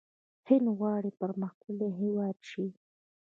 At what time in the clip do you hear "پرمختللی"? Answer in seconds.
1.21-1.89